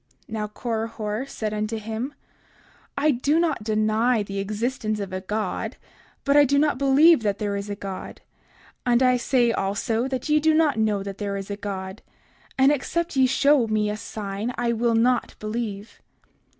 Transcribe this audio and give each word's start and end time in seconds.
30:48 0.27 0.29
Now 0.33 0.47
Korihor 0.47 1.25
said 1.29 1.53
unto 1.53 1.77
him: 1.77 2.15
I 2.97 3.11
do 3.11 3.39
not 3.39 3.63
deny 3.63 4.23
the 4.23 4.39
existence 4.39 4.99
of 4.99 5.13
a 5.13 5.21
God, 5.21 5.77
but 6.25 6.35
I 6.35 6.43
do 6.43 6.57
not 6.57 6.79
believe 6.79 7.21
that 7.21 7.37
there 7.37 7.55
is 7.55 7.69
a 7.69 7.75
God; 7.75 8.21
and 8.83 9.03
I 9.03 9.17
say 9.17 9.51
also, 9.51 10.07
that 10.07 10.27
ye 10.27 10.39
do 10.39 10.55
not 10.55 10.79
know 10.79 11.03
that 11.03 11.19
there 11.19 11.37
is 11.37 11.51
a 11.51 11.55
God; 11.55 12.01
and 12.57 12.71
except 12.71 13.15
ye 13.15 13.27
show 13.27 13.67
me 13.67 13.91
a 13.91 13.95
sign, 13.97 14.55
I 14.57 14.73
will 14.73 14.95
not 14.95 15.35
believe. 15.37 16.01